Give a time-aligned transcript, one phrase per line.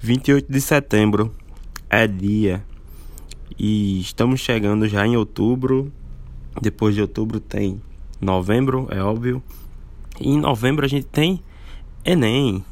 [0.00, 1.34] 28 de setembro
[1.90, 2.64] é dia
[3.58, 5.92] e estamos chegando já em outubro.
[6.62, 7.82] Depois de outubro tem
[8.20, 9.42] novembro, é óbvio.
[10.20, 11.42] E em novembro a gente tem
[12.04, 12.64] Enem.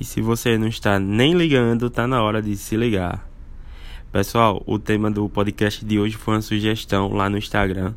[0.00, 3.30] E se você não está nem ligando, tá na hora de se ligar.
[4.10, 7.94] Pessoal, o tema do podcast de hoje foi uma sugestão lá no Instagram.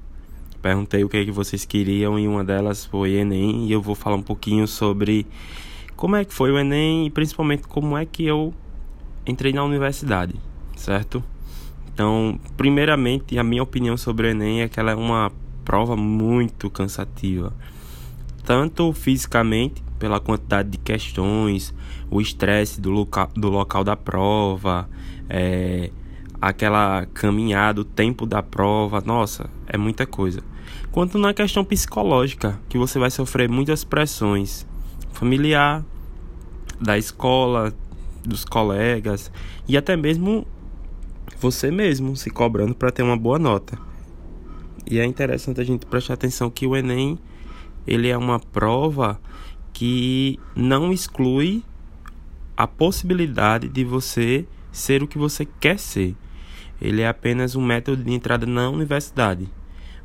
[0.62, 3.68] Perguntei o que, é que vocês queriam e uma delas foi Enem.
[3.68, 5.26] E eu vou falar um pouquinho sobre
[5.96, 8.54] como é que foi o Enem e principalmente como é que eu
[9.26, 10.36] entrei na universidade,
[10.76, 11.24] certo?
[11.94, 15.32] Então, primeiramente, a minha opinião sobre o Enem é que ela é uma
[15.64, 17.54] prova muito cansativa,
[18.44, 21.74] tanto fisicamente, pela quantidade de questões,
[22.12, 24.90] o estresse do local, do local da prova,
[25.30, 25.92] é,
[26.42, 30.44] aquela caminhada, o tempo da prova, nossa, é muita coisa.
[30.92, 34.68] Quanto na questão psicológica, que você vai sofrer muitas pressões
[35.14, 35.86] familiar,
[36.84, 37.74] da escola,
[38.24, 39.32] dos colegas
[39.68, 40.46] e até mesmo
[41.40, 43.78] você mesmo se cobrando para ter uma boa nota.
[44.90, 47.18] E é interessante a gente prestar atenção que o Enem
[47.88, 49.20] ele é uma prova
[49.72, 51.64] que não exclui
[52.56, 56.16] a possibilidade de você ser o que você quer ser.
[56.82, 59.50] Ele é apenas um método de entrada na universidade.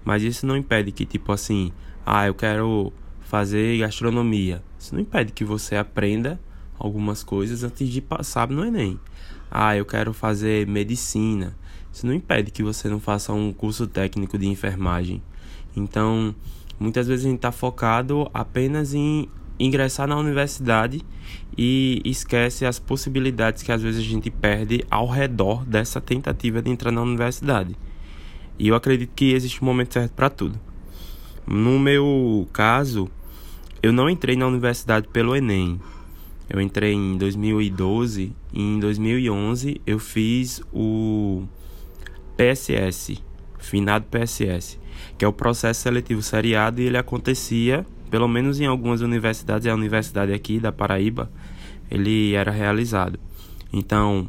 [0.05, 1.73] Mas isso não impede que, tipo assim,
[2.07, 4.63] ah, eu quero fazer gastronomia.
[4.79, 6.41] Isso não impede que você aprenda
[6.79, 8.99] algumas coisas antes de passar no Enem.
[9.51, 11.57] Ah, eu quero fazer medicina.
[11.93, 15.23] Isso não impede que você não faça um curso técnico de enfermagem.
[15.75, 16.35] Então,
[16.79, 21.03] muitas vezes a gente está focado apenas em ingressar na universidade
[21.57, 26.71] e esquece as possibilidades que às vezes a gente perde ao redor dessa tentativa de
[26.71, 27.77] entrar na universidade.
[28.59, 30.59] E eu acredito que existe um momento certo para tudo.
[31.47, 33.09] No meu caso,
[33.83, 35.81] eu não entrei na universidade pelo Enem.
[36.49, 41.45] Eu entrei em 2012 e em 2011 eu fiz o
[42.37, 43.23] PSS,
[43.59, 44.79] finado PSS,
[45.19, 49.75] que é o processo seletivo seriado e ele acontecia, pelo menos em algumas universidades, a
[49.75, 51.31] universidade aqui da Paraíba,
[51.91, 53.19] ele era realizado.
[53.71, 54.29] Então,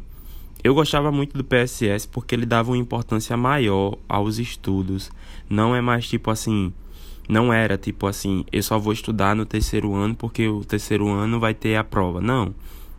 [0.62, 5.10] eu gostava muito do PSS porque ele dava uma importância maior aos estudos.
[5.48, 6.70] Não é mais tipo assim,
[7.30, 11.38] não era tipo assim, eu só vou estudar no terceiro ano porque o terceiro ano
[11.38, 12.20] vai ter a prova.
[12.20, 12.52] Não.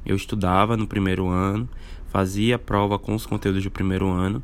[0.05, 1.67] Eu estudava no primeiro ano,
[2.07, 4.41] fazia a prova com os conteúdos do primeiro ano.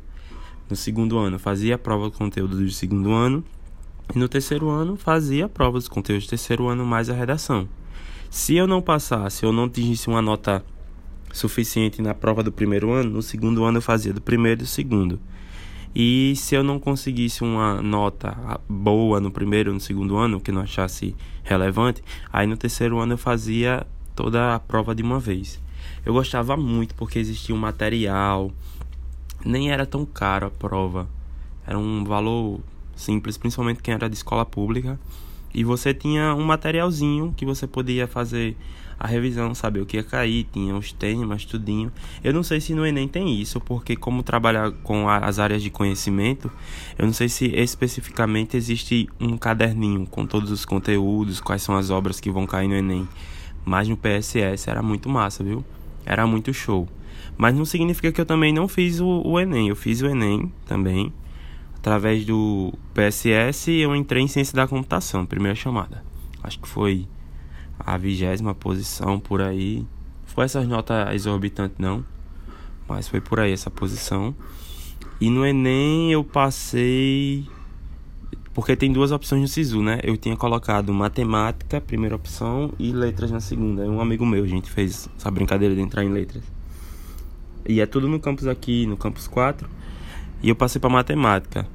[0.68, 3.42] No segundo ano, fazia a prova com conteúdo do segundo ano.
[4.14, 7.66] E no terceiro ano, fazia a prova dos conteúdos do terceiro ano mais a redação.
[8.30, 10.62] Se eu não passasse, eu não atingisse uma nota
[11.32, 14.68] suficiente na prova do primeiro ano, no segundo ano eu fazia do primeiro e do
[14.68, 15.18] segundo.
[16.00, 20.62] E se eu não conseguisse uma nota boa no primeiro, no segundo ano, que não
[20.62, 25.60] achasse relevante, aí no terceiro ano eu fazia toda a prova de uma vez.
[26.06, 28.52] Eu gostava muito porque existia um material,
[29.44, 31.08] nem era tão caro a prova,
[31.66, 32.60] era um valor
[32.94, 35.00] simples, principalmente quem era de escola pública.
[35.54, 38.56] E você tinha um materialzinho que você podia fazer
[38.98, 41.92] a revisão, saber o que ia cair, tinha os temas, tudinho.
[42.22, 45.70] Eu não sei se no Enem tem isso, porque como trabalhar com as áreas de
[45.70, 46.50] conhecimento,
[46.98, 51.90] eu não sei se especificamente existe um caderninho com todos os conteúdos, quais são as
[51.90, 53.08] obras que vão cair no Enem.
[53.64, 55.64] Mas no PSS era muito massa, viu?
[56.04, 56.88] Era muito show.
[57.36, 59.68] Mas não significa que eu também não fiz o, o Enem.
[59.68, 61.12] Eu fiz o Enem também.
[61.78, 66.04] Através do PSS, eu entrei em Ciência da Computação, primeira chamada.
[66.42, 67.06] Acho que foi
[67.78, 69.86] a vigésima posição por aí.
[70.26, 72.04] Foi essas notas exorbitantes não,
[72.88, 74.34] mas foi por aí essa posição.
[75.20, 77.46] E no Enem eu passei
[78.58, 80.00] porque tem duas opções no SISU, né?
[80.02, 83.84] Eu tinha colocado matemática, primeira opção, e letras na segunda.
[83.84, 86.42] Um amigo meu, a gente fez essa brincadeira de entrar em letras.
[87.68, 89.68] E é tudo no campus aqui, no campus 4.
[90.42, 91.66] E eu passei para matemática.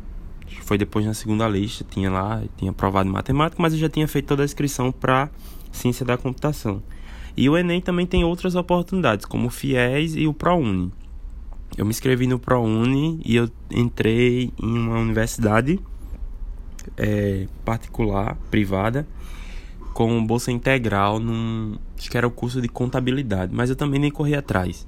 [0.62, 4.28] Foi depois na segunda lista, tinha lá, tinha aprovado matemática, mas eu já tinha feito
[4.28, 5.30] toda a inscrição para
[5.72, 6.82] ciência da computação.
[7.36, 10.92] E o Enem também tem outras oportunidades, como o FIES e o ProUni.
[11.76, 15.80] Eu me inscrevi no ProUni e eu entrei em uma universidade
[16.96, 19.08] é, particular, privada,
[19.94, 21.78] com bolsa integral num.
[21.98, 24.88] Acho que era o curso de contabilidade, mas eu também nem corri atrás.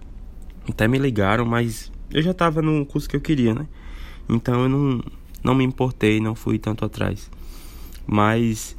[0.70, 3.68] Até me ligaram, mas eu já estava no curso que eu queria, né?
[4.28, 5.04] Então eu não,
[5.44, 7.30] não me importei, não fui tanto atrás.
[8.08, 8.76] Mas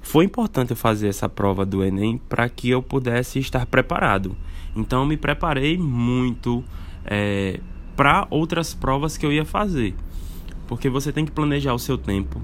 [0.00, 4.36] foi importante eu fazer essa prova do Enem para que eu pudesse estar preparado.
[4.74, 6.64] Então eu me preparei muito
[7.04, 7.60] é,
[7.96, 9.94] para outras provas que eu ia fazer.
[10.66, 12.40] Porque você tem que planejar o seu tempo.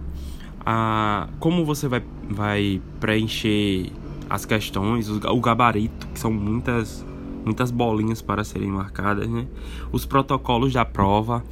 [0.64, 3.92] A, como você vai, vai preencher
[4.28, 7.06] as questões, o, gabarito, que são muitas,
[7.46, 9.46] muitas bolinhas para serem marcadas, né?
[9.92, 11.44] Os protocolos da prova.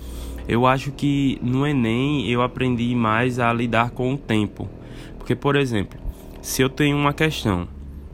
[0.47, 4.69] Eu acho que no Enem eu aprendi mais a lidar com o tempo.
[5.17, 5.99] Porque, por exemplo,
[6.43, 7.67] se eu tenho uma questão,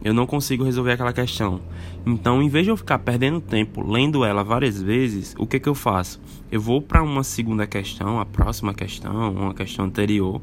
[0.04, 1.60] eu não consigo resolver aquela questão.
[2.06, 5.68] Então, em vez de eu ficar perdendo tempo lendo ela várias vezes, o que que
[5.68, 6.20] eu faço?
[6.52, 10.40] Eu vou para uma segunda questão, a próxima questão, uma questão anterior,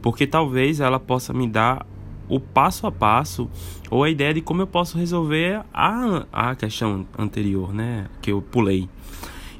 [0.00, 1.84] porque talvez ela possa me dar
[2.28, 3.50] o passo a passo
[3.90, 8.06] ou a ideia de como eu posso resolver a, a questão anterior, né?
[8.20, 8.88] Que eu pulei.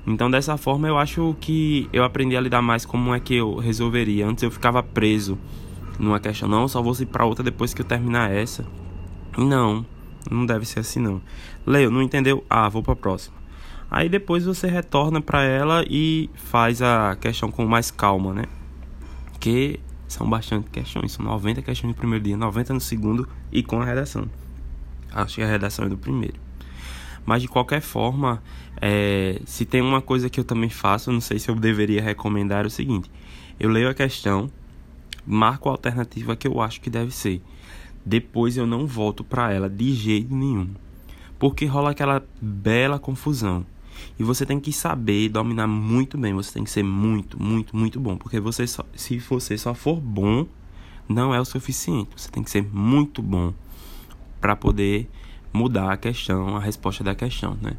[0.06, 3.56] Então, dessa forma, eu acho que eu aprendi a lidar mais como é que eu
[3.56, 4.26] resolveria.
[4.26, 5.38] Antes eu ficava preso
[5.99, 8.67] numa questão, não, só vou ir para outra depois que eu terminar essa.
[9.37, 9.84] Não,
[10.31, 11.22] não deve ser assim não.
[11.67, 12.44] Leio, não entendeu?
[12.50, 13.37] Ah, vou para a próxima.
[13.90, 18.44] Aí depois você retorna para ela e faz a questão com mais calma, né?
[19.38, 23.80] Que são bastante questões, são 90 questões no primeiro dia, 90 no segundo e com
[23.80, 24.28] a redação.
[25.12, 26.34] Acho que a redação é do primeiro.
[27.24, 28.42] Mas de qualquer forma,
[28.80, 32.64] é, se tem uma coisa que eu também faço, não sei se eu deveria recomendar,
[32.64, 33.10] é o seguinte:
[33.58, 34.50] eu leio a questão,
[35.26, 37.40] marco a alternativa que eu acho que deve ser.
[38.04, 40.68] Depois eu não volto para ela de jeito nenhum.
[41.38, 43.64] Porque rola aquela bela confusão.
[44.19, 46.32] E você tem que saber dominar muito bem.
[46.35, 48.17] Você tem que ser muito, muito, muito bom.
[48.17, 50.46] Porque você só, se você só for bom,
[51.08, 52.11] não é o suficiente.
[52.17, 53.52] Você tem que ser muito bom
[54.41, 55.08] para poder
[55.52, 57.73] mudar a questão, a resposta da questão, né?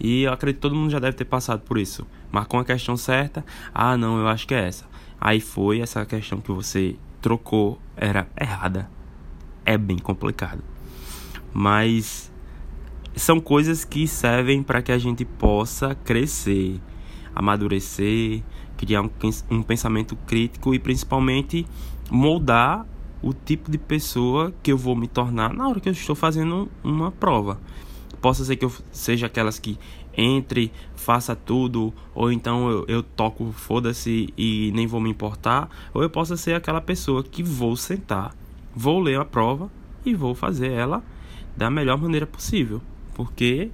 [0.00, 2.06] E eu acredito que todo mundo já deve ter passado por isso.
[2.32, 4.86] Marcou uma questão certa, ah, não, eu acho que é essa.
[5.20, 8.90] Aí foi essa questão que você trocou era errada.
[9.64, 10.62] É bem complicado.
[11.52, 12.30] Mas
[13.16, 16.80] são coisas que servem para que a gente possa crescer,
[17.34, 18.42] amadurecer,
[18.76, 19.10] criar um,
[19.50, 21.66] um pensamento crítico e principalmente
[22.10, 22.86] moldar
[23.22, 26.68] o tipo de pessoa que eu vou me tornar na hora que eu estou fazendo
[26.82, 27.60] uma prova.
[28.20, 29.78] Possa ser que eu seja aquelas que
[30.16, 36.02] entre, faça tudo, ou então eu, eu toco foda-se e nem vou me importar, ou
[36.02, 38.34] eu possa ser aquela pessoa que vou sentar,
[38.74, 39.70] vou ler a prova
[40.04, 41.02] e vou fazer ela
[41.56, 42.80] da melhor maneira possível
[43.14, 43.70] porque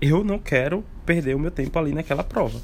[0.00, 2.60] eu não quero perder o meu tempo ali naquela prova,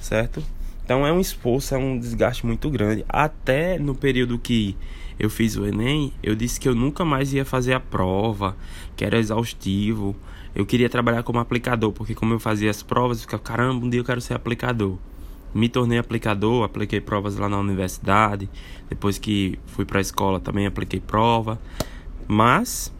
[0.00, 0.42] certo?
[0.84, 3.04] Então é um esforço, é um desgaste muito grande.
[3.08, 4.74] Até no período que
[5.18, 8.56] eu fiz o Enem, eu disse que eu nunca mais ia fazer a prova,
[8.96, 10.16] que era exaustivo.
[10.54, 13.90] Eu queria trabalhar como aplicador, porque como eu fazia as provas, eu ficava, caramba, um
[13.90, 14.96] dia eu quero ser aplicador.
[15.54, 18.48] Me tornei aplicador, apliquei provas lá na universidade.
[18.88, 21.58] Depois que fui para a escola também apliquei prova.
[22.26, 22.92] Mas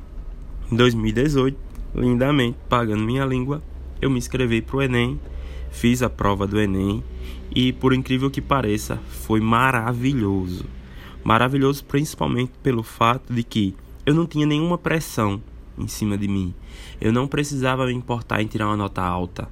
[0.70, 3.62] em 2018 lindamente, pagando minha língua,
[4.00, 5.20] eu me inscrevi para o Enem,
[5.70, 7.02] fiz a prova do Enem
[7.54, 10.64] e, por incrível que pareça, foi maravilhoso.
[11.24, 13.74] Maravilhoso principalmente pelo fato de que
[14.06, 15.42] eu não tinha nenhuma pressão
[15.76, 16.54] em cima de mim.
[17.00, 19.48] Eu não precisava me importar em tirar uma nota alta.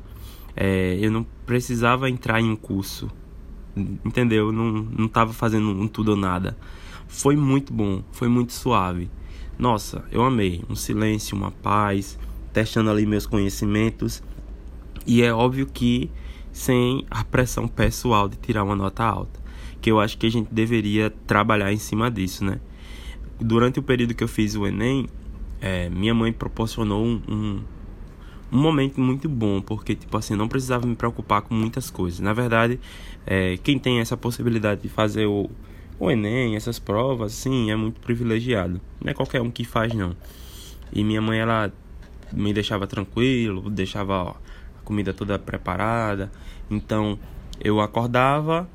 [0.55, 3.11] É, eu não precisava entrar em um curso.
[3.77, 4.51] Entendeu?
[4.53, 6.57] Não estava fazendo um tudo ou nada.
[7.07, 9.11] Foi muito bom, foi muito suave.
[9.59, 10.63] Nossa, eu amei.
[10.69, 12.19] Um silêncio, uma paz,
[12.57, 14.23] testando ali meus conhecimentos.
[15.07, 16.11] E é óbvio que
[16.51, 19.39] sem a pressão pessoal de tirar uma nota alta,
[19.79, 22.59] que eu acho que a gente deveria trabalhar em cima disso, né?
[23.39, 25.07] Durante o período que eu fiz o Enem,
[25.61, 27.61] é, minha mãe proporcionou um, um,
[28.51, 32.21] um, momento muito bom, porque, tipo assim, não precisava me preocupar com muitas coisas.
[32.21, 32.81] Na verdade,
[33.27, 35.51] é, quem tem essa possibilidade de fazer o,
[36.01, 38.81] o Enem, essas provas, sim, é muito privilegiado.
[39.05, 40.17] Não é qualquer um que faz, não.
[40.91, 41.71] E minha mãe, ela
[42.33, 46.31] me deixava tranquilo, deixava a comida toda preparada.
[46.71, 47.19] Então
[47.61, 48.69] eu acordava,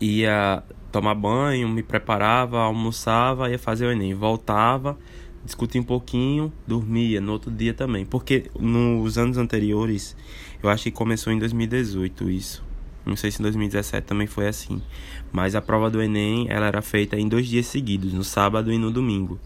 [0.00, 4.98] ia tomar banho, me preparava, almoçava, ia fazer o Enem, voltava,
[5.44, 8.04] discutia um pouquinho, dormia no outro dia também.
[8.04, 10.16] Porque nos anos anteriores,
[10.62, 12.64] eu acho que começou em 2018 isso.
[13.04, 14.82] Não sei se em 2017 também foi assim.
[15.30, 18.78] Mas a prova do Enem, ela era feita em dois dias seguidos, no sábado e
[18.78, 19.38] no domingo.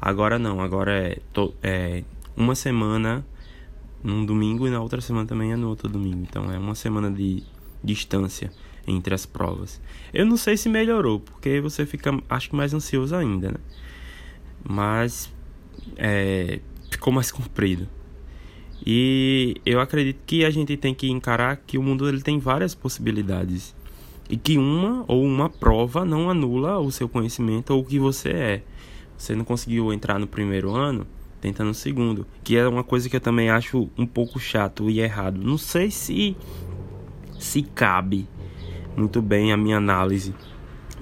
[0.00, 2.02] Agora não, agora é, to, é
[2.36, 3.24] uma semana
[4.02, 6.26] num domingo e na outra semana também é no outro domingo.
[6.28, 7.42] Então é uma semana de
[7.82, 8.50] distância
[8.86, 9.80] entre as provas.
[10.12, 13.58] Eu não sei se melhorou, porque você fica, acho que mais ansioso ainda, né?
[14.62, 15.32] Mas
[15.96, 16.60] é,
[16.90, 17.88] ficou mais comprido.
[18.86, 22.74] E eu acredito que a gente tem que encarar que o mundo ele tem várias
[22.74, 23.74] possibilidades
[24.28, 28.30] e que uma ou uma prova não anula o seu conhecimento ou o que você
[28.30, 28.62] é.
[29.16, 31.06] Você não conseguiu entrar no primeiro ano,
[31.44, 34.98] tentando no segundo, que é uma coisa que eu também acho um pouco chato e
[34.98, 35.38] errado.
[35.42, 36.34] Não sei se
[37.38, 38.26] se cabe
[38.96, 40.34] muito bem a minha análise,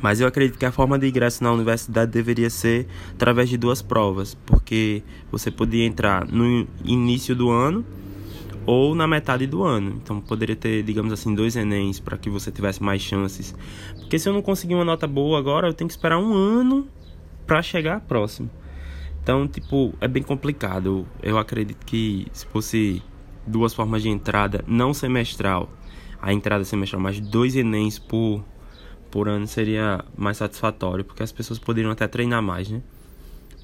[0.01, 3.81] Mas eu acredito que a forma de ingresso na universidade deveria ser através de duas
[3.81, 7.85] provas, porque você podia entrar no início do ano
[8.67, 10.01] ou na metade do ano.
[10.03, 13.55] Então poderia ter, digamos assim, dois Enems para que você tivesse mais chances.
[13.97, 16.89] Porque se eu não conseguir uma nota boa agora, eu tenho que esperar um ano
[17.47, 18.51] para chegar próximo.
[19.23, 21.07] Então, tipo, é bem complicado.
[21.23, 23.03] Eu acredito que se fosse
[23.47, 25.71] duas formas de entrada, não semestral,
[26.21, 28.45] a entrada semestral, mas dois Enems por
[29.11, 32.83] por ano seria mais satisfatório, porque as pessoas poderiam até treinar mais, né?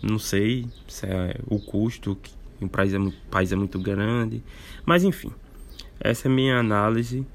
[0.03, 2.31] Não sei se é o custo, que
[2.63, 2.99] o país é,
[3.31, 4.45] país é muito grande,
[4.85, 5.33] mas enfim,
[5.99, 7.27] essa é a minha análise.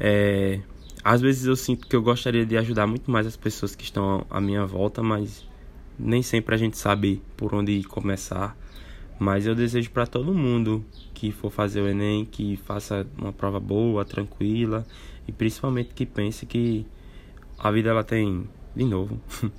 [0.00, 0.60] É,
[1.04, 4.24] às vezes eu sinto que eu gostaria de ajudar muito mais as pessoas que estão
[4.30, 5.46] à minha volta, mas
[5.98, 8.56] nem sempre a gente sabe por onde começar.
[9.18, 10.84] Mas eu desejo para todo mundo
[11.14, 14.86] que for fazer o Enem que faça uma prova boa, tranquila
[15.26, 16.86] e principalmente que pense que
[17.58, 19.18] a vida ela tem, de novo,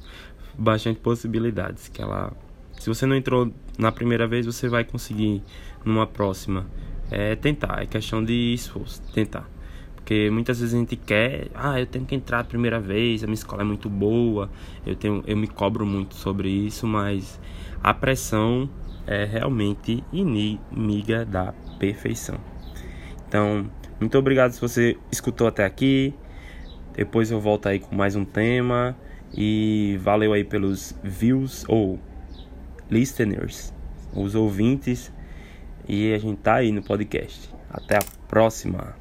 [0.58, 1.88] bastante possibilidades.
[1.88, 2.32] Que ela,
[2.80, 5.42] se você não entrou na primeira vez, você vai conseguir
[5.84, 6.66] numa próxima.
[7.10, 9.50] É tentar, é questão de esforço, tentar.
[10.08, 13.28] Porque muitas vezes a gente quer, ah, eu tenho que entrar a primeira vez, a
[13.28, 14.50] minha escola é muito boa,
[14.86, 17.38] eu tenho, eu me cobro muito sobre isso, mas
[17.84, 18.70] a pressão
[19.06, 22.40] é realmente inimiga da perfeição.
[23.28, 26.14] Então, muito obrigado se você escutou até aqui.
[26.96, 28.96] Depois eu volto aí com mais um tema.
[29.36, 32.00] E valeu aí pelos views ou
[32.90, 33.74] listeners,
[34.16, 35.12] os ouvintes.
[35.86, 37.54] E a gente tá aí no podcast.
[37.70, 38.96] Até a próxima.